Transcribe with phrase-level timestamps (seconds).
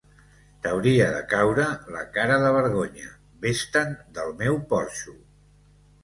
[0.61, 1.65] T'hauria de caure
[1.95, 3.11] la cara de vergonya,
[3.43, 5.15] ves-te'n del meu porxo!